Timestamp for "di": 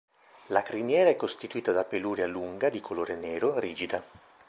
2.71-2.79